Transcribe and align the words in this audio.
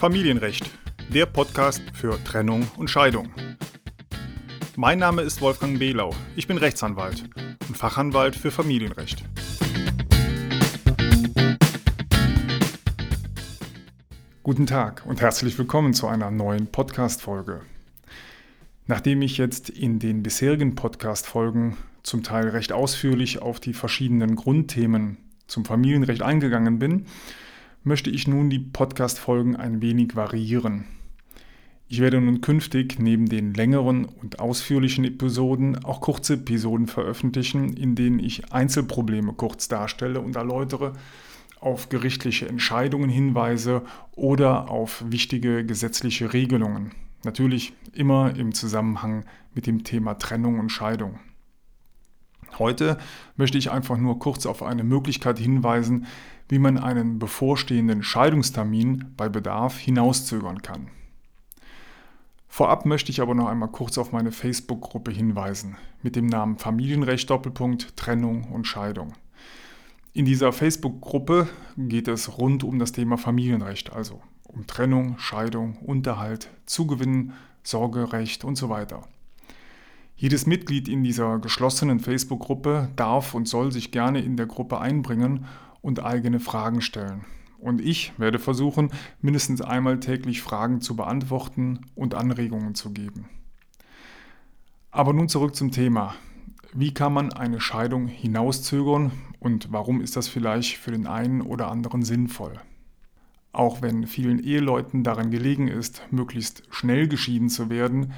Familienrecht, 0.00 0.64
der 1.12 1.26
Podcast 1.26 1.82
für 1.92 2.18
Trennung 2.24 2.66
und 2.78 2.88
Scheidung. 2.88 3.28
Mein 4.74 4.98
Name 4.98 5.20
ist 5.20 5.42
Wolfgang 5.42 5.78
Behlau. 5.78 6.14
Ich 6.36 6.46
bin 6.46 6.56
Rechtsanwalt 6.56 7.24
und 7.68 7.76
Fachanwalt 7.76 8.34
für 8.34 8.50
Familienrecht. 8.50 9.22
Guten 14.42 14.64
Tag 14.64 15.04
und 15.04 15.20
herzlich 15.20 15.58
willkommen 15.58 15.92
zu 15.92 16.06
einer 16.06 16.30
neuen 16.30 16.68
Podcast-Folge. 16.68 17.60
Nachdem 18.86 19.20
ich 19.20 19.36
jetzt 19.36 19.68
in 19.68 19.98
den 19.98 20.22
bisherigen 20.22 20.76
Podcast-Folgen 20.76 21.76
zum 22.02 22.22
Teil 22.22 22.48
recht 22.48 22.72
ausführlich 22.72 23.42
auf 23.42 23.60
die 23.60 23.74
verschiedenen 23.74 24.34
Grundthemen 24.34 25.18
zum 25.46 25.66
Familienrecht 25.66 26.22
eingegangen 26.22 26.78
bin, 26.78 27.04
möchte 27.82 28.10
ich 28.10 28.28
nun 28.28 28.50
die 28.50 28.58
Podcast-Folgen 28.58 29.56
ein 29.56 29.80
wenig 29.80 30.16
variieren. 30.16 30.84
Ich 31.88 32.00
werde 32.00 32.20
nun 32.20 32.40
künftig 32.40 32.98
neben 32.98 33.26
den 33.26 33.52
längeren 33.52 34.04
und 34.04 34.38
ausführlichen 34.38 35.04
Episoden 35.04 35.84
auch 35.84 36.00
kurze 36.00 36.34
Episoden 36.34 36.86
veröffentlichen, 36.86 37.72
in 37.76 37.96
denen 37.96 38.20
ich 38.20 38.52
Einzelprobleme 38.52 39.32
kurz 39.32 39.66
darstelle 39.66 40.20
und 40.20 40.36
erläutere, 40.36 40.92
auf 41.58 41.88
gerichtliche 41.88 42.48
Entscheidungen 42.48 43.10
hinweise 43.10 43.82
oder 44.12 44.70
auf 44.70 45.04
wichtige 45.06 45.64
gesetzliche 45.64 46.32
Regelungen. 46.32 46.92
Natürlich 47.24 47.72
immer 47.92 48.36
im 48.36 48.54
Zusammenhang 48.54 49.24
mit 49.54 49.66
dem 49.66 49.84
Thema 49.84 50.14
Trennung 50.14 50.58
und 50.58 50.70
Scheidung. 50.70 51.18
Heute 52.58 52.98
möchte 53.36 53.58
ich 53.58 53.70
einfach 53.70 53.96
nur 53.96 54.18
kurz 54.18 54.46
auf 54.46 54.62
eine 54.62 54.84
Möglichkeit 54.84 55.38
hinweisen, 55.38 56.06
wie 56.48 56.58
man 56.58 56.78
einen 56.78 57.18
bevorstehenden 57.18 58.02
Scheidungstermin 58.02 59.12
bei 59.16 59.28
Bedarf 59.28 59.78
hinauszögern 59.78 60.62
kann. 60.62 60.88
Vorab 62.48 62.84
möchte 62.84 63.12
ich 63.12 63.20
aber 63.20 63.34
noch 63.34 63.46
einmal 63.46 63.68
kurz 63.68 63.96
auf 63.96 64.10
meine 64.10 64.32
Facebook-Gruppe 64.32 65.12
hinweisen 65.12 65.76
mit 66.02 66.16
dem 66.16 66.26
Namen 66.26 66.58
Familienrecht 66.58 67.30
Doppelpunkt 67.30 67.96
Trennung 67.96 68.44
und 68.50 68.66
Scheidung. 68.66 69.12
In 70.12 70.24
dieser 70.24 70.52
Facebook-Gruppe 70.52 71.48
geht 71.76 72.08
es 72.08 72.36
rund 72.38 72.64
um 72.64 72.80
das 72.80 72.90
Thema 72.90 73.16
Familienrecht, 73.16 73.92
also 73.92 74.20
um 74.42 74.66
Trennung, 74.66 75.16
Scheidung, 75.18 75.76
Unterhalt, 75.76 76.50
Zugewinn, 76.66 77.32
Sorgerecht 77.62 78.44
und 78.44 78.56
so 78.56 78.68
weiter. 78.68 79.06
Jedes 80.20 80.44
Mitglied 80.44 80.86
in 80.86 81.02
dieser 81.02 81.38
geschlossenen 81.38 81.98
Facebook-Gruppe 81.98 82.90
darf 82.94 83.32
und 83.32 83.48
soll 83.48 83.72
sich 83.72 83.90
gerne 83.90 84.20
in 84.20 84.36
der 84.36 84.44
Gruppe 84.44 84.78
einbringen 84.78 85.46
und 85.80 86.04
eigene 86.04 86.40
Fragen 86.40 86.82
stellen. 86.82 87.24
Und 87.58 87.80
ich 87.80 88.12
werde 88.18 88.38
versuchen, 88.38 88.90
mindestens 89.22 89.62
einmal 89.62 89.98
täglich 89.98 90.42
Fragen 90.42 90.82
zu 90.82 90.94
beantworten 90.94 91.86
und 91.94 92.14
Anregungen 92.14 92.74
zu 92.74 92.90
geben. 92.92 93.30
Aber 94.90 95.14
nun 95.14 95.30
zurück 95.30 95.56
zum 95.56 95.70
Thema. 95.70 96.14
Wie 96.74 96.92
kann 96.92 97.14
man 97.14 97.32
eine 97.32 97.58
Scheidung 97.58 98.06
hinauszögern 98.06 99.12
und 99.38 99.72
warum 99.72 100.02
ist 100.02 100.16
das 100.16 100.28
vielleicht 100.28 100.76
für 100.76 100.90
den 100.90 101.06
einen 101.06 101.40
oder 101.40 101.70
anderen 101.70 102.02
sinnvoll? 102.02 102.60
Auch 103.52 103.80
wenn 103.80 104.06
vielen 104.06 104.38
Eheleuten 104.38 105.02
daran 105.02 105.30
gelegen 105.30 105.66
ist, 105.66 106.02
möglichst 106.10 106.64
schnell 106.68 107.08
geschieden 107.08 107.48
zu 107.48 107.70
werden, 107.70 108.12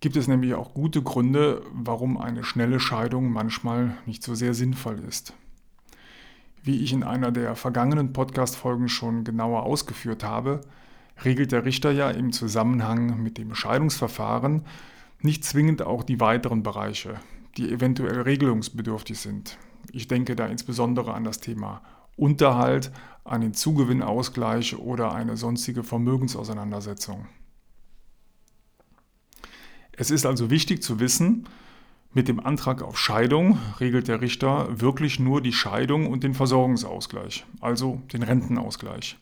gibt 0.00 0.16
es 0.16 0.28
nämlich 0.28 0.54
auch 0.54 0.74
gute 0.74 1.02
Gründe, 1.02 1.62
warum 1.72 2.16
eine 2.18 2.44
schnelle 2.44 2.80
Scheidung 2.80 3.32
manchmal 3.32 3.96
nicht 4.06 4.22
so 4.22 4.34
sehr 4.34 4.54
sinnvoll 4.54 5.00
ist. 5.00 5.34
Wie 6.62 6.82
ich 6.82 6.92
in 6.92 7.02
einer 7.02 7.32
der 7.32 7.56
vergangenen 7.56 8.12
Podcast-Folgen 8.12 8.88
schon 8.88 9.24
genauer 9.24 9.64
ausgeführt 9.64 10.22
habe, 10.22 10.60
regelt 11.24 11.52
der 11.52 11.64
Richter 11.64 11.90
ja 11.90 12.10
im 12.10 12.32
Zusammenhang 12.32 13.22
mit 13.22 13.38
dem 13.38 13.54
Scheidungsverfahren 13.54 14.62
nicht 15.20 15.44
zwingend 15.44 15.82
auch 15.82 16.04
die 16.04 16.20
weiteren 16.20 16.62
Bereiche, 16.62 17.16
die 17.56 17.70
eventuell 17.70 18.20
regelungsbedürftig 18.20 19.18
sind. 19.18 19.58
Ich 19.90 20.06
denke 20.06 20.36
da 20.36 20.46
insbesondere 20.46 21.14
an 21.14 21.24
das 21.24 21.40
Thema 21.40 21.82
Unterhalt, 22.16 22.92
an 23.24 23.40
den 23.40 23.54
Zugewinnausgleich 23.54 24.78
oder 24.78 25.12
eine 25.12 25.36
sonstige 25.36 25.82
Vermögensauseinandersetzung. 25.82 27.26
Es 30.00 30.12
ist 30.12 30.26
also 30.26 30.48
wichtig 30.48 30.80
zu 30.80 31.00
wissen, 31.00 31.48
mit 32.14 32.28
dem 32.28 32.38
Antrag 32.38 32.82
auf 32.82 32.96
Scheidung 32.96 33.58
regelt 33.80 34.06
der 34.06 34.20
Richter 34.20 34.80
wirklich 34.80 35.18
nur 35.18 35.42
die 35.42 35.52
Scheidung 35.52 36.06
und 36.06 36.22
den 36.22 36.34
Versorgungsausgleich, 36.34 37.44
also 37.60 38.00
den 38.12 38.22
Rentenausgleich. 38.22 39.18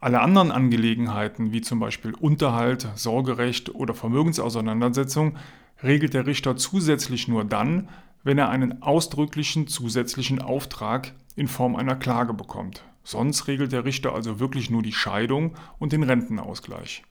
Alle 0.00 0.22
anderen 0.22 0.50
Angelegenheiten, 0.50 1.52
wie 1.52 1.60
zum 1.60 1.78
Beispiel 1.78 2.14
Unterhalt, 2.14 2.88
Sorgerecht 2.94 3.74
oder 3.74 3.92
Vermögensauseinandersetzung, 3.92 5.36
regelt 5.82 6.14
der 6.14 6.26
Richter 6.26 6.56
zusätzlich 6.56 7.28
nur 7.28 7.44
dann, 7.44 7.90
wenn 8.24 8.38
er 8.38 8.48
einen 8.48 8.82
ausdrücklichen 8.82 9.68
zusätzlichen 9.68 10.40
Auftrag 10.40 11.12
in 11.36 11.48
Form 11.48 11.76
einer 11.76 11.96
Klage 11.96 12.32
bekommt. 12.32 12.82
Sonst 13.04 13.46
regelt 13.46 13.72
der 13.72 13.84
Richter 13.84 14.14
also 14.14 14.40
wirklich 14.40 14.70
nur 14.70 14.82
die 14.82 14.92
Scheidung 14.92 15.54
und 15.78 15.92
den 15.92 16.02
Rentenausgleich. 16.02 17.02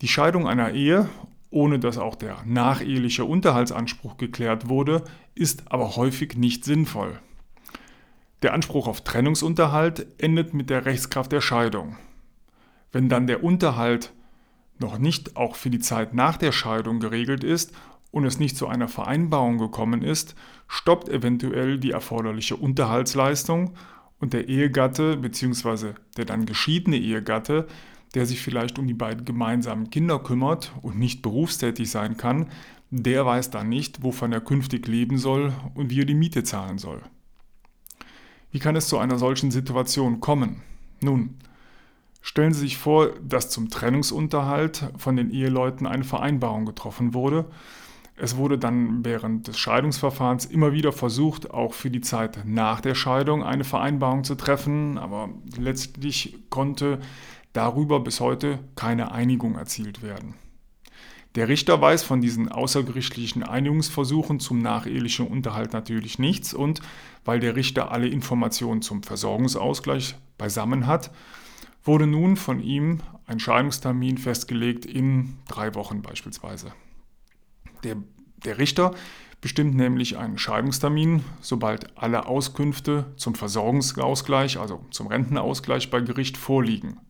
Die 0.00 0.08
Scheidung 0.08 0.48
einer 0.48 0.72
Ehe 0.72 1.08
ohne 1.54 1.78
dass 1.78 1.98
auch 1.98 2.16
der 2.16 2.38
nacheheliche 2.44 3.24
Unterhaltsanspruch 3.24 4.16
geklärt 4.16 4.68
wurde, 4.68 5.04
ist 5.34 5.70
aber 5.70 5.96
häufig 5.96 6.36
nicht 6.36 6.64
sinnvoll. 6.64 7.20
Der 8.42 8.52
Anspruch 8.52 8.88
auf 8.88 9.04
Trennungsunterhalt 9.04 10.06
endet 10.18 10.52
mit 10.52 10.68
der 10.68 10.84
Rechtskraft 10.84 11.30
der 11.32 11.40
Scheidung. 11.40 11.96
Wenn 12.92 13.08
dann 13.08 13.26
der 13.28 13.44
Unterhalt 13.44 14.12
noch 14.80 14.98
nicht 14.98 15.36
auch 15.36 15.54
für 15.54 15.70
die 15.70 15.78
Zeit 15.78 16.12
nach 16.12 16.36
der 16.36 16.52
Scheidung 16.52 16.98
geregelt 16.98 17.44
ist 17.44 17.72
und 18.10 18.24
es 18.24 18.40
nicht 18.40 18.56
zu 18.56 18.66
einer 18.66 18.88
Vereinbarung 18.88 19.58
gekommen 19.58 20.02
ist, 20.02 20.34
stoppt 20.66 21.08
eventuell 21.08 21.78
die 21.78 21.92
erforderliche 21.92 22.56
Unterhaltsleistung 22.56 23.74
und 24.18 24.32
der 24.32 24.48
Ehegatte 24.48 25.16
bzw. 25.16 25.92
der 26.16 26.24
dann 26.24 26.46
geschiedene 26.46 26.96
Ehegatte 26.96 27.68
der 28.14 28.26
sich 28.26 28.40
vielleicht 28.40 28.78
um 28.78 28.86
die 28.86 28.94
beiden 28.94 29.24
gemeinsamen 29.24 29.90
Kinder 29.90 30.18
kümmert 30.18 30.72
und 30.82 30.98
nicht 30.98 31.22
berufstätig 31.22 31.90
sein 31.90 32.16
kann, 32.16 32.46
der 32.90 33.26
weiß 33.26 33.50
dann 33.50 33.68
nicht, 33.68 34.02
wovon 34.02 34.32
er 34.32 34.40
künftig 34.40 34.86
leben 34.86 35.18
soll 35.18 35.52
und 35.74 35.90
wie 35.90 36.00
er 36.00 36.04
die 36.04 36.14
Miete 36.14 36.44
zahlen 36.44 36.78
soll. 36.78 37.02
Wie 38.52 38.60
kann 38.60 38.76
es 38.76 38.86
zu 38.86 38.98
einer 38.98 39.18
solchen 39.18 39.50
Situation 39.50 40.20
kommen? 40.20 40.62
Nun, 41.02 41.38
stellen 42.22 42.52
Sie 42.52 42.60
sich 42.60 42.78
vor, 42.78 43.10
dass 43.20 43.50
zum 43.50 43.68
Trennungsunterhalt 43.68 44.92
von 44.96 45.16
den 45.16 45.30
Eheleuten 45.30 45.88
eine 45.88 46.04
Vereinbarung 46.04 46.64
getroffen 46.64 47.14
wurde. 47.14 47.46
Es 48.16 48.36
wurde 48.36 48.58
dann 48.58 49.04
während 49.04 49.48
des 49.48 49.58
Scheidungsverfahrens 49.58 50.44
immer 50.44 50.72
wieder 50.72 50.92
versucht, 50.92 51.50
auch 51.50 51.74
für 51.74 51.90
die 51.90 52.00
Zeit 52.00 52.44
nach 52.44 52.80
der 52.80 52.94
Scheidung 52.94 53.42
eine 53.42 53.64
Vereinbarung 53.64 54.22
zu 54.22 54.36
treffen, 54.36 54.98
aber 54.98 55.30
letztlich 55.56 56.38
konnte 56.48 57.00
darüber 57.54 58.00
bis 58.00 58.20
heute 58.20 58.58
keine 58.76 59.12
Einigung 59.12 59.54
erzielt 59.54 60.02
werden. 60.02 60.34
Der 61.36 61.48
Richter 61.48 61.80
weiß 61.80 62.04
von 62.04 62.20
diesen 62.20 62.48
außergerichtlichen 62.48 63.42
Einigungsversuchen 63.42 64.38
zum 64.38 64.60
nachehelichen 64.60 65.26
Unterhalt 65.26 65.72
natürlich 65.72 66.18
nichts 66.18 66.54
und 66.54 66.80
weil 67.24 67.40
der 67.40 67.56
Richter 67.56 67.90
alle 67.90 68.06
Informationen 68.06 68.82
zum 68.82 69.02
Versorgungsausgleich 69.02 70.14
beisammen 70.38 70.86
hat, 70.86 71.10
wurde 71.82 72.06
nun 72.06 72.36
von 72.36 72.60
ihm 72.60 73.00
ein 73.26 73.40
Scheidungstermin 73.40 74.18
festgelegt 74.18 74.84
in 74.84 75.38
drei 75.48 75.74
Wochen 75.74 76.02
beispielsweise. 76.02 76.72
Der, 77.82 77.96
der 78.44 78.58
Richter 78.58 78.94
bestimmt 79.40 79.74
nämlich 79.74 80.16
einen 80.16 80.38
Scheidungstermin, 80.38 81.24
sobald 81.40 81.98
alle 81.98 82.26
Auskünfte 82.26 83.12
zum 83.16 83.34
Versorgungsausgleich, 83.34 84.58
also 84.58 84.84
zum 84.90 85.08
Rentenausgleich 85.08 85.90
bei 85.90 86.00
Gericht 86.00 86.36
vorliegen 86.36 87.00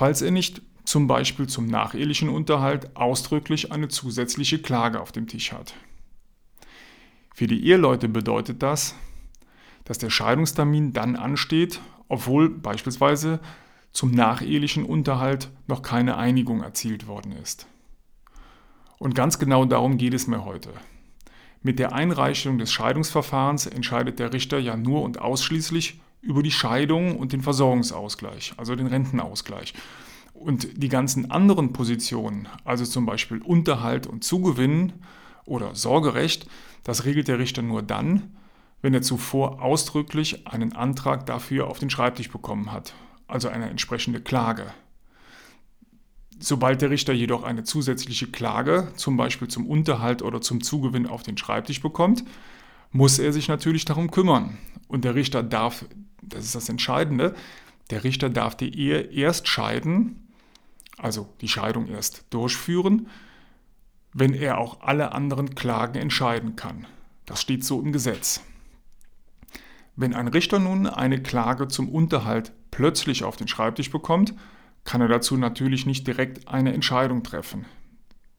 falls 0.00 0.22
er 0.22 0.30
nicht 0.30 0.62
zum 0.84 1.06
Beispiel 1.06 1.46
zum 1.46 1.66
nachehelichen 1.66 2.30
Unterhalt 2.30 2.96
ausdrücklich 2.96 3.70
eine 3.70 3.88
zusätzliche 3.88 4.58
Klage 4.58 4.98
auf 4.98 5.12
dem 5.12 5.26
Tisch 5.26 5.52
hat. 5.52 5.74
Für 7.34 7.46
die 7.46 7.66
Eheleute 7.66 8.08
bedeutet 8.08 8.62
das, 8.62 8.94
dass 9.84 9.98
der 9.98 10.08
Scheidungstermin 10.08 10.94
dann 10.94 11.16
ansteht, 11.16 11.82
obwohl 12.08 12.48
beispielsweise 12.48 13.40
zum 13.92 14.12
nachehelichen 14.12 14.86
Unterhalt 14.86 15.50
noch 15.66 15.82
keine 15.82 16.16
Einigung 16.16 16.62
erzielt 16.62 17.06
worden 17.06 17.32
ist. 17.32 17.66
Und 18.96 19.14
ganz 19.14 19.38
genau 19.38 19.66
darum 19.66 19.98
geht 19.98 20.14
es 20.14 20.26
mir 20.26 20.46
heute. 20.46 20.70
Mit 21.60 21.78
der 21.78 21.92
Einreichung 21.92 22.56
des 22.56 22.72
Scheidungsverfahrens 22.72 23.66
entscheidet 23.66 24.18
der 24.18 24.32
Richter 24.32 24.60
ja 24.60 24.78
nur 24.78 25.02
und 25.02 25.20
ausschließlich 25.20 26.00
über 26.22 26.42
die 26.42 26.50
Scheidung 26.50 27.16
und 27.16 27.32
den 27.32 27.42
Versorgungsausgleich, 27.42 28.54
also 28.56 28.76
den 28.76 28.86
Rentenausgleich. 28.86 29.74
Und 30.34 30.82
die 30.82 30.88
ganzen 30.88 31.30
anderen 31.30 31.72
Positionen, 31.72 32.48
also 32.64 32.84
zum 32.84 33.06
Beispiel 33.06 33.42
Unterhalt 33.42 34.06
und 34.06 34.24
Zugewinn 34.24 34.92
oder 35.44 35.74
Sorgerecht, 35.74 36.46
das 36.84 37.04
regelt 37.04 37.28
der 37.28 37.38
Richter 37.38 37.62
nur 37.62 37.82
dann, 37.82 38.34
wenn 38.82 38.94
er 38.94 39.02
zuvor 39.02 39.60
ausdrücklich 39.62 40.46
einen 40.46 40.72
Antrag 40.74 41.26
dafür 41.26 41.66
auf 41.66 41.78
den 41.78 41.90
Schreibtisch 41.90 42.30
bekommen 42.30 42.72
hat. 42.72 42.94
also 43.30 43.48
eine 43.48 43.70
entsprechende 43.70 44.20
Klage. 44.20 44.66
Sobald 46.40 46.82
der 46.82 46.90
Richter 46.90 47.12
jedoch 47.12 47.42
eine 47.42 47.64
zusätzliche 47.64 48.26
Klage, 48.26 48.88
zum 48.96 49.16
Beispiel 49.16 49.48
zum 49.48 49.66
Unterhalt 49.66 50.22
oder 50.22 50.40
zum 50.40 50.62
Zugewinn 50.62 51.06
auf 51.06 51.22
den 51.22 51.36
Schreibtisch 51.36 51.80
bekommt, 51.80 52.24
muss 52.92 53.18
er 53.18 53.32
sich 53.32 53.46
natürlich 53.46 53.84
darum 53.84 54.10
kümmern. 54.10 54.58
Und 54.88 55.04
der 55.04 55.14
Richter 55.14 55.42
darf, 55.42 55.84
das 56.22 56.44
ist 56.44 56.54
das 56.54 56.68
Entscheidende, 56.68 57.34
der 57.90 58.04
Richter 58.04 58.30
darf 58.30 58.56
die 58.56 58.76
Ehe 58.78 59.00
erst 59.00 59.48
scheiden, 59.48 60.28
also 60.96 61.28
die 61.40 61.48
Scheidung 61.48 61.88
erst 61.88 62.24
durchführen, 62.30 63.08
wenn 64.12 64.34
er 64.34 64.58
auch 64.58 64.80
alle 64.80 65.12
anderen 65.12 65.54
Klagen 65.54 65.98
entscheiden 65.98 66.56
kann. 66.56 66.86
Das 67.26 67.40
steht 67.40 67.64
so 67.64 67.80
im 67.80 67.92
Gesetz. 67.92 68.42
Wenn 69.96 70.14
ein 70.14 70.28
Richter 70.28 70.58
nun 70.58 70.86
eine 70.86 71.22
Klage 71.22 71.68
zum 71.68 71.88
Unterhalt 71.88 72.52
plötzlich 72.70 73.24
auf 73.24 73.36
den 73.36 73.48
Schreibtisch 73.48 73.90
bekommt, 73.90 74.34
kann 74.84 75.00
er 75.00 75.08
dazu 75.08 75.36
natürlich 75.36 75.84
nicht 75.86 76.06
direkt 76.06 76.48
eine 76.48 76.72
Entscheidung 76.72 77.22
treffen. 77.22 77.66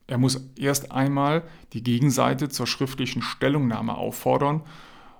Er 0.06 0.18
muss 0.18 0.50
erst 0.56 0.92
einmal 0.92 1.44
die 1.72 1.82
Gegenseite 1.82 2.48
zur 2.48 2.66
schriftlichen 2.66 3.22
Stellungnahme 3.22 3.96
auffordern 3.96 4.62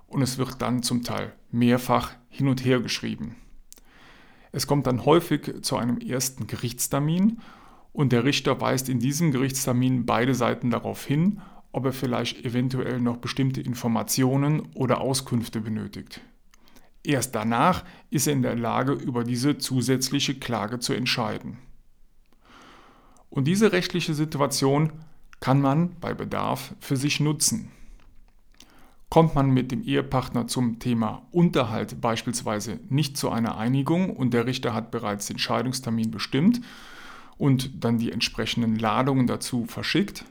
und 0.07 0.21
es 0.21 0.37
wird 0.37 0.61
dann 0.61 0.83
zum 0.83 1.03
Teil 1.03 1.33
mehrfach 1.53 2.11
hin 2.29 2.47
und 2.47 2.65
her 2.65 2.79
geschrieben. 2.79 3.35
Es 4.51 4.67
kommt 4.67 4.87
dann 4.87 5.05
häufig 5.05 5.61
zu 5.61 5.77
einem 5.77 5.97
ersten 5.97 6.47
Gerichtstermin 6.47 7.39
und 7.91 8.11
der 8.11 8.23
Richter 8.23 8.59
weist 8.59 8.89
in 8.89 8.99
diesem 8.99 9.31
Gerichtstermin 9.31 10.05
beide 10.05 10.35
Seiten 10.35 10.71
darauf 10.71 11.05
hin, 11.05 11.41
ob 11.71 11.85
er 11.85 11.93
vielleicht 11.93 12.45
eventuell 12.45 12.99
noch 12.99 13.17
bestimmte 13.17 13.61
Informationen 13.61 14.67
oder 14.75 15.01
Auskünfte 15.01 15.61
benötigt. 15.61 16.21
Erst 17.03 17.35
danach 17.35 17.83
ist 18.09 18.27
er 18.27 18.33
in 18.33 18.43
der 18.43 18.55
Lage, 18.55 18.93
über 18.93 19.23
diese 19.23 19.57
zusätzliche 19.57 20.35
Klage 20.35 20.79
zu 20.79 20.93
entscheiden. 20.93 21.57
Und 23.29 23.45
diese 23.45 23.71
rechtliche 23.71 24.13
Situation 24.13 24.93
kann 25.39 25.59
man 25.59 25.99
bei 25.99 26.13
Bedarf 26.13 26.75
für 26.79 26.95
sich 26.95 27.19
nutzen. 27.19 27.71
Kommt 29.13 29.35
man 29.35 29.51
mit 29.51 29.71
dem 29.71 29.83
Ehepartner 29.83 30.47
zum 30.47 30.79
Thema 30.79 31.21
Unterhalt 31.29 32.01
beispielsweise 32.01 32.79
nicht 32.89 33.15
zu 33.15 33.29
einer 33.29 33.59
Einigung 33.59 34.09
und 34.09 34.33
der 34.33 34.47
Richter 34.47 34.73
hat 34.73 34.89
bereits 34.89 35.27
den 35.27 35.37
Scheidungstermin 35.37 36.09
bestimmt 36.09 36.61
und 37.37 37.83
dann 37.83 37.99
die 37.99 38.11
entsprechenden 38.11 38.75
Ladungen 38.75 39.27
dazu 39.27 39.65
verschickt, 39.65 40.25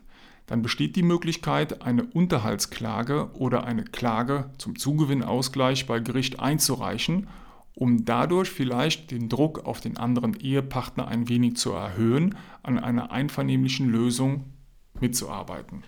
dann 0.46 0.62
besteht 0.62 0.96
die 0.96 1.04
Möglichkeit, 1.04 1.82
eine 1.82 2.02
Unterhaltsklage 2.02 3.30
oder 3.34 3.62
eine 3.62 3.84
Klage 3.84 4.50
zum 4.58 4.76
Zugewinnausgleich 4.76 5.86
bei 5.86 6.00
Gericht 6.00 6.40
einzureichen, 6.40 7.28
um 7.76 8.04
dadurch 8.04 8.50
vielleicht 8.50 9.12
den 9.12 9.28
Druck 9.28 9.64
auf 9.64 9.80
den 9.80 9.96
anderen 9.96 10.34
Ehepartner 10.34 11.06
ein 11.06 11.28
wenig 11.28 11.54
zu 11.54 11.70
erhöhen, 11.70 12.34
an 12.64 12.80
einer 12.80 13.12
einvernehmlichen 13.12 13.88
Lösung 13.88 14.46
mitzuarbeiten. 14.98 15.84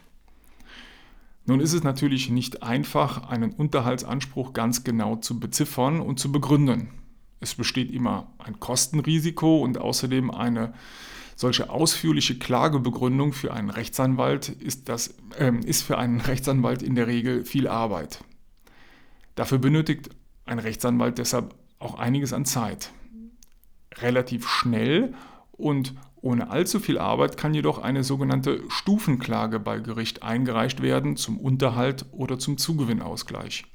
Nun 1.47 1.61
ist 1.61 1.75
es 1.75 1.83
natürlich 1.83 2.31
nicht 2.31 2.63
einfach, 2.63 3.29
einen 3.29 3.53
Unterhaltsanspruch 3.53 4.53
ganz 4.55 4.83
genau 4.85 5.17
zu 5.17 5.39
beziffern 5.39 6.01
und 6.01 6.19
zu 6.19 6.33
begründen. 6.33 6.89
Es 7.41 7.55
besteht 7.55 7.91
immer 7.91 8.33
ein 8.39 8.59
Kostenrisiko 8.61 9.61
und 9.61 9.77
außerdem 9.77 10.31
eine 10.31 10.73
solche 11.37 11.69
ausführliche 11.69 12.39
Klagebegründung 12.39 13.33
für 13.33 13.53
einen 13.53 13.69
Rechtsanwalt 13.69 14.49
ist, 14.49 14.89
das, 14.89 15.15
äh, 15.39 15.53
ist 15.65 15.83
für 15.83 15.99
einen 15.99 16.21
Rechtsanwalt 16.21 16.83
in 16.83 16.95
der 16.95 17.07
Regel 17.07 17.45
viel 17.45 17.69
Arbeit. 17.69 18.25
Dafür 19.35 19.59
benötigt 19.59 20.11
ein 20.47 20.59
Rechtsanwalt 20.59 21.19
deshalb 21.19 21.55
auch 21.79 21.99
einiges 21.99 22.33
an 22.33 22.45
Zeit. 22.45 22.93
Relativ 23.97 24.49
schnell 24.49 25.15
und 25.53 25.95
ohne 26.25 26.49
allzu 26.49 26.81
viel 26.81 26.97
Arbeit 26.97 27.37
kann 27.37 27.53
jedoch 27.53 27.79
eine 27.79 28.03
sogenannte 28.03 28.63
Stufenklage 28.71 29.61
bei 29.61 29.79
Gericht 29.79 30.23
eingereicht 30.23 30.81
werden 30.81 31.19
zum 31.19 31.39
Unterhalt 31.39 32.07
oder 32.13 32.39
zum 32.39 32.57
Zugewinnausgleich. 32.57 33.67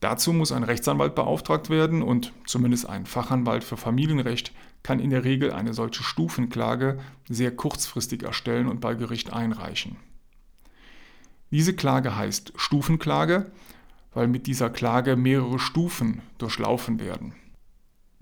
Dazu 0.00 0.32
muss 0.32 0.50
ein 0.50 0.64
Rechtsanwalt 0.64 1.14
beauftragt 1.14 1.70
werden 1.70 2.02
und 2.02 2.32
zumindest 2.44 2.88
ein 2.88 3.06
Fachanwalt 3.06 3.62
für 3.62 3.76
Familienrecht 3.76 4.52
kann 4.82 4.98
in 4.98 5.10
der 5.10 5.22
Regel 5.22 5.52
eine 5.52 5.74
solche 5.74 6.02
Stufenklage 6.02 6.98
sehr 7.28 7.54
kurzfristig 7.54 8.24
erstellen 8.24 8.66
und 8.66 8.80
bei 8.80 8.94
Gericht 8.94 9.32
einreichen. 9.32 9.94
Diese 11.52 11.72
Klage 11.72 12.16
heißt 12.16 12.52
Stufenklage, 12.56 13.52
weil 14.12 14.26
mit 14.26 14.48
dieser 14.48 14.70
Klage 14.70 15.14
mehrere 15.14 15.60
Stufen 15.60 16.20
durchlaufen 16.38 16.98
werden. 16.98 17.34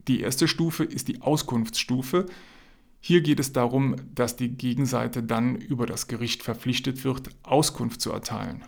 Die 0.06 0.20
erste 0.20 0.48
Stufe 0.48 0.84
ist 0.84 1.08
die 1.08 1.22
Auskunftsstufe. 1.22 2.26
Hier 3.06 3.20
geht 3.20 3.38
es 3.38 3.53
darum, 3.53 3.94
dass 4.17 4.35
die 4.35 4.49
Gegenseite 4.49 5.23
dann 5.23 5.55
über 5.55 5.87
das 5.87 6.08
Gericht 6.08 6.43
verpflichtet 6.43 7.05
wird, 7.05 7.29
Auskunft 7.44 8.00
zu 8.00 8.11
erteilen. 8.11 8.64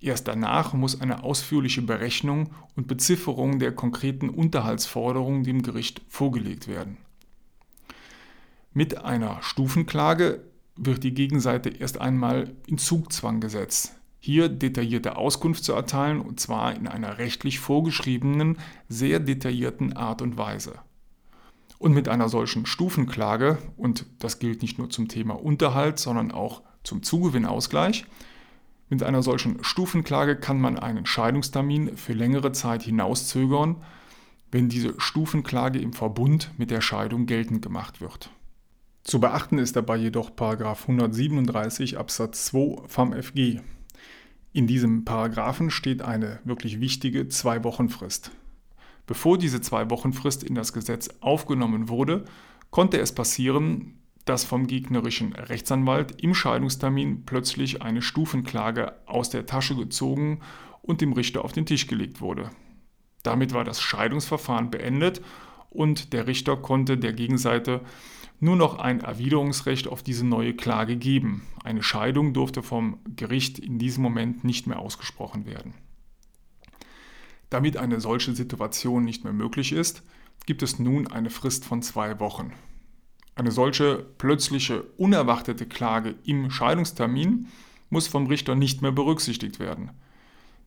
Erst 0.00 0.28
danach 0.28 0.72
muss 0.72 0.98
eine 0.98 1.22
ausführliche 1.22 1.82
Berechnung 1.82 2.54
und 2.74 2.86
Bezifferung 2.86 3.58
der 3.58 3.72
konkreten 3.72 4.30
Unterhaltsforderungen 4.30 5.44
dem 5.44 5.60
Gericht 5.60 6.00
vorgelegt 6.08 6.68
werden. 6.68 6.96
Mit 8.72 9.04
einer 9.04 9.42
Stufenklage 9.42 10.42
wird 10.74 11.04
die 11.04 11.12
Gegenseite 11.12 11.68
erst 11.68 12.00
einmal 12.00 12.54
in 12.66 12.78
Zugzwang 12.78 13.40
gesetzt, 13.40 13.94
hier 14.20 14.48
detaillierte 14.48 15.18
Auskunft 15.18 15.64
zu 15.64 15.74
erteilen 15.74 16.22
und 16.22 16.40
zwar 16.40 16.74
in 16.74 16.86
einer 16.86 17.18
rechtlich 17.18 17.58
vorgeschriebenen, 17.60 18.56
sehr 18.88 19.20
detaillierten 19.20 19.92
Art 19.92 20.22
und 20.22 20.38
Weise. 20.38 20.78
Und 21.84 21.92
mit 21.92 22.08
einer 22.08 22.30
solchen 22.30 22.64
Stufenklage, 22.64 23.58
und 23.76 24.06
das 24.18 24.38
gilt 24.38 24.62
nicht 24.62 24.78
nur 24.78 24.88
zum 24.88 25.06
Thema 25.06 25.34
Unterhalt, 25.34 25.98
sondern 25.98 26.32
auch 26.32 26.62
zum 26.82 27.02
Zugewinnausgleich, 27.02 28.06
mit 28.88 29.02
einer 29.02 29.22
solchen 29.22 29.62
Stufenklage 29.62 30.36
kann 30.36 30.58
man 30.58 30.78
einen 30.78 31.04
Scheidungstermin 31.04 31.98
für 31.98 32.14
längere 32.14 32.52
Zeit 32.52 32.84
hinauszögern, 32.84 33.84
wenn 34.50 34.70
diese 34.70 34.94
Stufenklage 34.96 35.78
im 35.78 35.92
Verbund 35.92 36.52
mit 36.56 36.70
der 36.70 36.80
Scheidung 36.80 37.26
geltend 37.26 37.60
gemacht 37.60 38.00
wird. 38.00 38.30
Zu 39.02 39.20
beachten 39.20 39.58
ist 39.58 39.76
dabei 39.76 39.98
jedoch 39.98 40.30
137 40.38 41.98
Absatz 41.98 42.46
2 42.46 42.88
vom 42.88 43.12
FG. 43.12 43.60
In 44.54 44.66
diesem 44.66 45.04
Paragraphen 45.04 45.70
steht 45.70 46.00
eine 46.00 46.40
wirklich 46.44 46.80
wichtige 46.80 47.28
Zwei-Wochen-Frist. 47.28 48.30
Bevor 49.06 49.38
diese 49.38 49.60
Zwei-Wochen-Frist 49.60 50.42
in 50.42 50.54
das 50.54 50.72
Gesetz 50.72 51.08
aufgenommen 51.20 51.88
wurde, 51.88 52.24
konnte 52.70 52.98
es 52.98 53.14
passieren, 53.14 53.98
dass 54.24 54.44
vom 54.44 54.66
gegnerischen 54.66 55.34
Rechtsanwalt 55.34 56.22
im 56.22 56.34
Scheidungstermin 56.34 57.24
plötzlich 57.26 57.82
eine 57.82 58.00
Stufenklage 58.00 58.94
aus 59.06 59.28
der 59.28 59.46
Tasche 59.46 59.76
gezogen 59.76 60.40
und 60.80 61.00
dem 61.00 61.12
Richter 61.12 61.44
auf 61.44 61.52
den 61.52 61.66
Tisch 61.66 61.86
gelegt 61.86 62.20
wurde. 62.20 62.50
Damit 63.22 63.52
war 63.52 63.64
das 63.64 63.80
Scheidungsverfahren 63.80 64.70
beendet 64.70 65.20
und 65.70 66.12
der 66.12 66.26
Richter 66.26 66.56
konnte 66.56 66.96
der 66.96 67.12
Gegenseite 67.12 67.80
nur 68.40 68.56
noch 68.56 68.78
ein 68.78 69.00
Erwiderungsrecht 69.00 69.88
auf 69.88 70.02
diese 70.02 70.26
neue 70.26 70.54
Klage 70.54 70.96
geben. 70.96 71.42
Eine 71.62 71.82
Scheidung 71.82 72.34
durfte 72.34 72.62
vom 72.62 72.98
Gericht 73.16 73.58
in 73.58 73.78
diesem 73.78 74.02
Moment 74.02 74.44
nicht 74.44 74.66
mehr 74.66 74.78
ausgesprochen 74.78 75.46
werden. 75.46 75.74
Damit 77.54 77.76
eine 77.76 78.00
solche 78.00 78.34
Situation 78.34 79.04
nicht 79.04 79.22
mehr 79.22 79.32
möglich 79.32 79.70
ist, 79.70 80.02
gibt 80.44 80.64
es 80.64 80.80
nun 80.80 81.06
eine 81.06 81.30
Frist 81.30 81.64
von 81.64 81.82
zwei 81.82 82.18
Wochen. 82.18 82.52
Eine 83.36 83.52
solche 83.52 84.04
plötzliche, 84.18 84.82
unerwartete 84.96 85.64
Klage 85.64 86.16
im 86.24 86.50
Scheidungstermin 86.50 87.46
muss 87.90 88.08
vom 88.08 88.26
Richter 88.26 88.56
nicht 88.56 88.82
mehr 88.82 88.90
berücksichtigt 88.90 89.60
werden. 89.60 89.92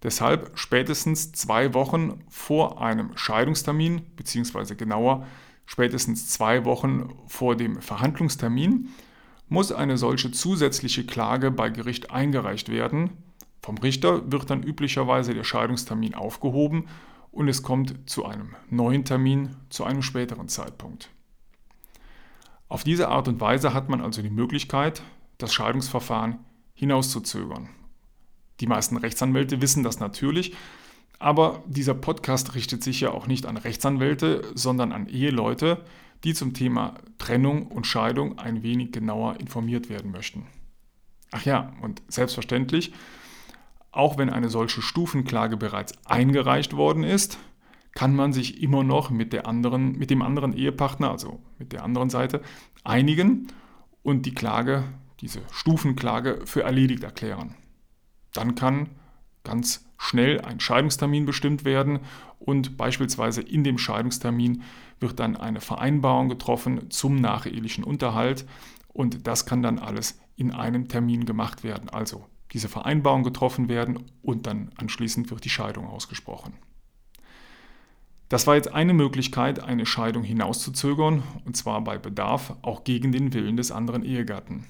Deshalb 0.01 0.58
spätestens 0.58 1.34
zwei 1.34 1.74
Wochen 1.74 2.24
vor 2.29 2.82
einem 2.82 3.17
Scheidungstermin, 3.17 4.03
beziehungsweise 4.15 4.77
genauer 4.77 5.27
spätestens 5.65 6.29
zwei 6.29 6.63
Wochen 6.63 7.13
vor 7.27 7.58
dem 7.58 7.82
Verhandlungstermin, 7.82 8.88
muss 9.50 9.74
eine 9.74 9.98
solche 9.98 10.32
zusätzliche 10.32 11.06
Klage 11.06 11.51
bei 11.51 11.70
Gericht 11.70 12.12
eingereicht 12.12 12.70
werden. 12.70 13.10
Vom 13.67 13.79
Richter 13.79 14.31
wird 14.31 14.50
dann 14.50 14.63
üblicherweise 14.63 15.33
der 15.33 15.43
Scheidungstermin 15.43 16.15
aufgehoben 16.15 16.88
und 17.31 17.50
es 17.50 17.63
kommt 17.63 18.09
zu 18.09 18.24
einem 18.24 18.55
neuen 18.69 19.03
Termin 19.03 19.57
zu 19.67 19.83
einem 19.83 20.03
späteren 20.03 20.47
Zeitpunkt. 20.47 21.09
Auf 22.69 22.86
diese 22.86 23.09
Art 23.09 23.27
und 23.27 23.41
Weise 23.41 23.74
hat 23.74 23.89
man 23.89 24.00
also 24.00 24.21
die 24.21 24.29
Möglichkeit, 24.29 25.01
das 25.38 25.53
Scheidungsverfahren 25.53 26.39
hinauszuzögern. 26.75 27.67
Die 28.62 28.67
meisten 28.67 28.95
Rechtsanwälte 28.95 29.62
wissen 29.62 29.83
das 29.83 30.00
natürlich, 30.00 30.55
aber 31.19 31.62
dieser 31.65 31.93
Podcast 31.93 32.55
richtet 32.55 32.86
sich 32.86 33.01
ja 33.01 33.12
auch 33.12 33.27
nicht 33.27 33.45
an 33.45 33.57
Rechtsanwälte, 33.57 34.43
sondern 34.55 34.93
an 34.93 35.09
Eheleute, 35.09 35.83
die 36.24 36.33
zum 36.33 36.53
Thema 36.53 36.93
Trennung 37.17 37.67
und 37.67 37.86
Scheidung 37.86 38.39
ein 38.39 38.63
wenig 38.63 38.93
genauer 38.93 39.41
informiert 39.41 39.89
werden 39.89 40.12
möchten. 40.12 40.47
Ach 41.31 41.43
ja, 41.43 41.74
und 41.81 42.01
selbstverständlich, 42.07 42.93
auch 43.97 44.17
wenn 44.17 44.29
eine 44.29 44.49
solche 44.49 44.81
Stufenklage 44.81 45.57
bereits 45.57 45.93
eingereicht 46.05 46.75
worden 46.75 47.03
ist, 47.03 47.37
kann 47.93 48.15
man 48.15 48.31
sich 48.31 48.61
immer 48.61 48.83
noch 48.83 49.09
mit, 49.09 49.33
der 49.33 49.47
anderen, 49.47 49.97
mit 49.97 50.11
dem 50.11 50.21
anderen 50.21 50.53
Ehepartner, 50.53 51.09
also 51.09 51.41
mit 51.57 51.73
der 51.73 51.83
anderen 51.83 52.11
Seite, 52.11 52.41
einigen 52.83 53.47
und 54.03 54.27
die 54.27 54.35
Klage, 54.35 54.83
diese 55.19 55.41
Stufenklage, 55.51 56.41
für 56.45 56.61
erledigt 56.61 57.03
erklären. 57.03 57.55
Dann 58.33 58.53
kann 58.53 58.89
ganz 59.43 59.87
schnell 59.97 60.41
ein 60.41 60.59
Scheidungstermin 60.59 61.25
bestimmt 61.25 61.65
werden 61.65 62.01
und 62.37 62.77
beispielsweise 62.77 63.41
in 63.41 63.63
dem 63.63 63.79
Scheidungstermin 63.79 64.61
wird 64.99 65.19
dann 65.19 65.35
eine 65.35 65.59
Vereinbarung 65.59 66.29
getroffen 66.29 66.91
zum 66.91 67.15
nachehelichen 67.15 67.83
Unterhalt 67.83 68.45
und 68.89 69.25
das 69.25 69.47
kann 69.47 69.63
dann 69.63 69.79
alles 69.79 70.19
in 70.35 70.51
einem 70.51 70.87
Termin 70.87 71.25
gemacht 71.25 71.63
werden. 71.63 71.89
Also 71.89 72.25
diese 72.53 72.69
Vereinbarung 72.69 73.23
getroffen 73.23 73.69
werden 73.69 74.05
und 74.21 74.47
dann 74.47 74.71
anschließend 74.77 75.29
wird 75.29 75.45
die 75.45 75.49
Scheidung 75.49 75.87
ausgesprochen. 75.87 76.53
Das 78.29 78.45
war 78.45 78.55
jetzt 78.55 78.73
eine 78.73 78.93
Möglichkeit, 78.93 79.63
eine 79.63 79.85
Scheidung 79.85 80.23
hinauszuzögern, 80.23 81.23
und 81.45 81.55
zwar 81.55 81.81
bei 81.81 81.97
Bedarf 81.97 82.55
auch 82.61 82.83
gegen 82.83 83.11
den 83.11 83.33
Willen 83.33 83.55
des 83.55 83.71
anderen 83.71 84.03
Ehegatten. 84.03 84.65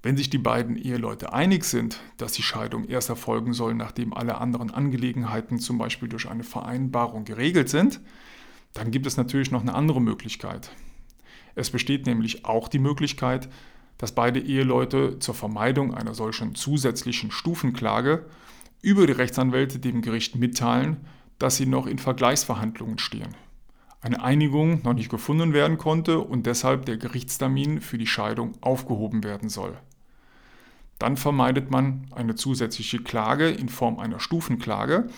Wenn 0.00 0.16
sich 0.16 0.30
die 0.30 0.38
beiden 0.38 0.76
Eheleute 0.76 1.32
einig 1.32 1.64
sind, 1.64 2.00
dass 2.16 2.32
die 2.32 2.42
Scheidung 2.42 2.84
erst 2.84 3.08
erfolgen 3.08 3.52
soll, 3.52 3.74
nachdem 3.74 4.14
alle 4.14 4.38
anderen 4.38 4.70
Angelegenheiten 4.70 5.58
zum 5.58 5.76
Beispiel 5.76 6.08
durch 6.08 6.28
eine 6.28 6.44
Vereinbarung 6.44 7.24
geregelt 7.24 7.68
sind, 7.68 8.00
dann 8.74 8.92
gibt 8.92 9.06
es 9.06 9.16
natürlich 9.16 9.50
noch 9.50 9.62
eine 9.62 9.74
andere 9.74 10.00
Möglichkeit. 10.00 10.70
Es 11.56 11.70
besteht 11.70 12.06
nämlich 12.06 12.44
auch 12.44 12.68
die 12.68 12.78
Möglichkeit, 12.78 13.48
dass 13.98 14.12
beide 14.12 14.40
Eheleute 14.40 15.18
zur 15.18 15.34
Vermeidung 15.34 15.94
einer 15.94 16.14
solchen 16.14 16.54
zusätzlichen 16.54 17.30
Stufenklage 17.30 18.24
über 18.80 19.06
die 19.06 19.12
Rechtsanwälte 19.12 19.78
dem 19.80 20.02
Gericht 20.02 20.36
mitteilen, 20.36 20.98
dass 21.38 21.56
sie 21.56 21.66
noch 21.66 21.86
in 21.86 21.98
Vergleichsverhandlungen 21.98 22.98
stehen. 22.98 23.36
Eine 24.00 24.22
Einigung 24.22 24.82
noch 24.84 24.94
nicht 24.94 25.10
gefunden 25.10 25.52
werden 25.52 25.76
konnte 25.76 26.20
und 26.20 26.46
deshalb 26.46 26.86
der 26.86 26.96
Gerichtstermin 26.96 27.80
für 27.80 27.98
die 27.98 28.06
Scheidung 28.06 28.52
aufgehoben 28.60 29.24
werden 29.24 29.48
soll. 29.48 29.76
Dann 31.00 31.16
vermeidet 31.16 31.70
man 31.70 32.06
eine 32.14 32.36
zusätzliche 32.36 32.98
Klage 32.98 33.48
in 33.48 33.68
Form 33.68 33.98
einer 33.98 34.20
Stufenklage. 34.20 35.08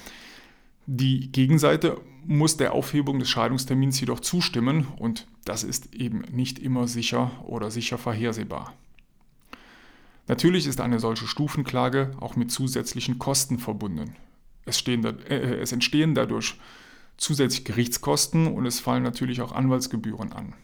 Die 0.92 1.30
Gegenseite 1.30 2.00
muss 2.26 2.56
der 2.56 2.72
Aufhebung 2.72 3.20
des 3.20 3.28
Scheidungstermins 3.28 4.00
jedoch 4.00 4.18
zustimmen 4.18 4.88
und 4.98 5.28
das 5.44 5.62
ist 5.62 5.94
eben 5.94 6.22
nicht 6.32 6.58
immer 6.58 6.88
sicher 6.88 7.30
oder 7.44 7.70
sicher 7.70 7.96
vorhersehbar. 7.96 8.74
Natürlich 10.26 10.66
ist 10.66 10.80
eine 10.80 10.98
solche 10.98 11.28
Stufenklage 11.28 12.10
auch 12.18 12.34
mit 12.34 12.50
zusätzlichen 12.50 13.20
Kosten 13.20 13.60
verbunden. 13.60 14.16
Es, 14.64 14.80
stehen, 14.80 15.04
äh, 15.04 15.60
es 15.60 15.70
entstehen 15.70 16.16
dadurch 16.16 16.56
zusätzliche 17.16 17.62
Gerichtskosten 17.62 18.48
und 18.48 18.66
es 18.66 18.80
fallen 18.80 19.04
natürlich 19.04 19.42
auch 19.42 19.52
Anwaltsgebühren 19.52 20.32
an. 20.32 20.54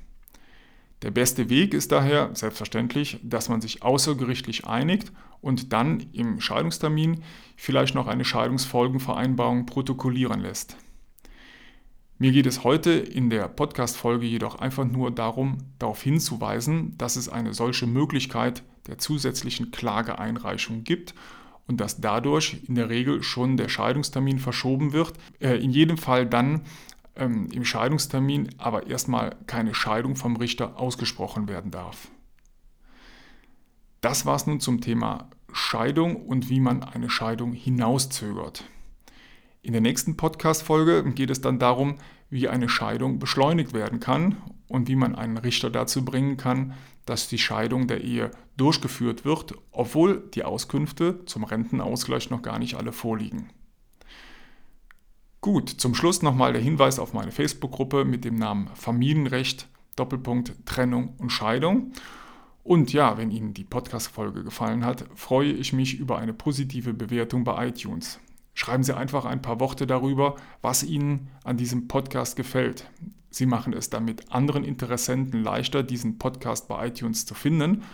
Der 1.06 1.12
beste 1.12 1.48
Weg 1.48 1.72
ist 1.72 1.92
daher 1.92 2.30
selbstverständlich, 2.34 3.20
dass 3.22 3.48
man 3.48 3.60
sich 3.60 3.84
außergerichtlich 3.84 4.66
einigt 4.66 5.12
und 5.40 5.72
dann 5.72 6.00
im 6.12 6.40
Scheidungstermin 6.40 7.22
vielleicht 7.54 7.94
noch 7.94 8.08
eine 8.08 8.24
Scheidungsfolgenvereinbarung 8.24 9.66
protokollieren 9.66 10.40
lässt. 10.40 10.76
Mir 12.18 12.32
geht 12.32 12.46
es 12.46 12.64
heute 12.64 12.90
in 12.90 13.30
der 13.30 13.46
Podcast-Folge 13.46 14.26
jedoch 14.26 14.56
einfach 14.56 14.84
nur 14.84 15.12
darum, 15.12 15.58
darauf 15.78 16.02
hinzuweisen, 16.02 16.98
dass 16.98 17.14
es 17.14 17.28
eine 17.28 17.54
solche 17.54 17.86
Möglichkeit 17.86 18.64
der 18.88 18.98
zusätzlichen 18.98 19.70
Klageeinreichung 19.70 20.82
gibt 20.82 21.14
und 21.68 21.80
dass 21.80 22.00
dadurch 22.00 22.62
in 22.66 22.74
der 22.74 22.88
Regel 22.88 23.22
schon 23.22 23.56
der 23.56 23.68
Scheidungstermin 23.68 24.40
verschoben 24.40 24.92
wird. 24.92 25.12
Äh, 25.38 25.62
in 25.62 25.70
jedem 25.70 25.98
Fall 25.98 26.26
dann 26.26 26.62
ähm, 27.16 27.48
im 27.52 27.64
Scheidungstermin 27.64 28.50
aber 28.58 28.86
erstmal 28.86 29.36
keine 29.46 29.74
Scheidung 29.74 30.16
vom 30.16 30.36
Richter 30.36 30.78
ausgesprochen 30.78 31.48
werden 31.48 31.70
darf. 31.70 32.08
Das 34.00 34.26
war 34.26 34.36
es 34.36 34.46
nun 34.46 34.60
zum 34.60 34.80
Thema 34.80 35.30
Scheidung 35.52 36.16
und 36.16 36.50
wie 36.50 36.60
man 36.60 36.82
eine 36.82 37.10
Scheidung 37.10 37.52
hinauszögert. 37.52 38.64
In 39.62 39.72
der 39.72 39.80
nächsten 39.80 40.16
Podcast-Folge 40.16 41.02
geht 41.12 41.30
es 41.30 41.40
dann 41.40 41.58
darum, 41.58 41.96
wie 42.30 42.48
eine 42.48 42.68
Scheidung 42.68 43.18
beschleunigt 43.18 43.72
werden 43.72 43.98
kann 43.98 44.36
und 44.68 44.88
wie 44.88 44.96
man 44.96 45.14
einen 45.14 45.38
Richter 45.38 45.70
dazu 45.70 46.04
bringen 46.04 46.36
kann, 46.36 46.74
dass 47.04 47.28
die 47.28 47.38
Scheidung 47.38 47.86
der 47.86 48.02
Ehe 48.02 48.30
durchgeführt 48.56 49.24
wird, 49.24 49.54
obwohl 49.70 50.28
die 50.34 50.44
Auskünfte 50.44 51.24
zum 51.24 51.44
Rentenausgleich 51.44 52.30
noch 52.30 52.42
gar 52.42 52.58
nicht 52.58 52.74
alle 52.74 52.92
vorliegen. 52.92 53.48
Gut, 55.46 55.68
zum 55.68 55.94
Schluss 55.94 56.22
nochmal 56.22 56.52
der 56.54 56.60
Hinweis 56.60 56.98
auf 56.98 57.12
meine 57.12 57.30
Facebook-Gruppe 57.30 58.04
mit 58.04 58.24
dem 58.24 58.34
Namen 58.34 58.68
Familienrecht, 58.74 59.68
Doppelpunkt, 59.94 60.54
Trennung 60.66 61.14
und 61.18 61.30
Scheidung. 61.30 61.92
Und 62.64 62.92
ja, 62.92 63.16
wenn 63.16 63.30
Ihnen 63.30 63.54
die 63.54 63.62
Podcast-Folge 63.62 64.42
gefallen 64.42 64.84
hat, 64.84 65.04
freue 65.14 65.52
ich 65.52 65.72
mich 65.72 66.00
über 66.00 66.18
eine 66.18 66.32
positive 66.32 66.94
Bewertung 66.94 67.44
bei 67.44 67.68
iTunes. 67.68 68.18
Schreiben 68.54 68.82
Sie 68.82 68.96
einfach 68.96 69.24
ein 69.24 69.40
paar 69.40 69.60
Worte 69.60 69.86
darüber, 69.86 70.34
was 70.62 70.82
Ihnen 70.82 71.28
an 71.44 71.56
diesem 71.56 71.86
Podcast 71.86 72.34
gefällt. 72.34 72.90
Sie 73.30 73.46
machen 73.46 73.72
es 73.72 73.88
damit 73.88 74.32
anderen 74.32 74.64
Interessenten 74.64 75.44
leichter, 75.44 75.84
diesen 75.84 76.18
Podcast 76.18 76.66
bei 76.66 76.88
iTunes 76.88 77.24
zu 77.24 77.34
finden. 77.34 77.84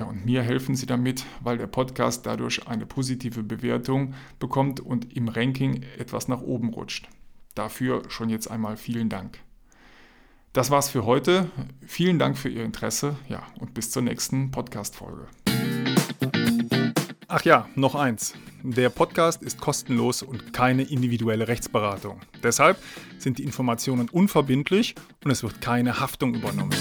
Ja, 0.00 0.06
und 0.06 0.24
mir 0.24 0.42
helfen 0.42 0.74
Sie 0.76 0.86
damit, 0.86 1.26
weil 1.42 1.58
der 1.58 1.66
Podcast 1.66 2.24
dadurch 2.24 2.66
eine 2.66 2.86
positive 2.86 3.42
Bewertung 3.42 4.14
bekommt 4.38 4.80
und 4.80 5.14
im 5.14 5.28
Ranking 5.28 5.82
etwas 5.98 6.26
nach 6.26 6.40
oben 6.40 6.70
rutscht. 6.70 7.06
Dafür 7.54 8.04
schon 8.08 8.30
jetzt 8.30 8.50
einmal 8.50 8.78
vielen 8.78 9.10
Dank. 9.10 9.40
Das 10.54 10.70
war's 10.70 10.88
für 10.88 11.04
heute. 11.04 11.50
Vielen 11.86 12.18
Dank 12.18 12.38
für 12.38 12.48
Ihr 12.48 12.64
Interesse. 12.64 13.16
Ja, 13.28 13.42
und 13.58 13.74
bis 13.74 13.90
zur 13.90 14.00
nächsten 14.00 14.50
Podcast-Folge. 14.50 15.26
Ach 17.28 17.44
ja, 17.44 17.68
noch 17.74 17.94
eins. 17.94 18.32
Der 18.62 18.88
Podcast 18.88 19.42
ist 19.42 19.60
kostenlos 19.60 20.22
und 20.22 20.54
keine 20.54 20.84
individuelle 20.84 21.46
Rechtsberatung. 21.46 22.20
Deshalb 22.42 22.78
sind 23.18 23.36
die 23.36 23.44
Informationen 23.44 24.08
unverbindlich 24.08 24.94
und 25.22 25.30
es 25.30 25.42
wird 25.42 25.60
keine 25.60 26.00
Haftung 26.00 26.34
übernommen. 26.34 26.74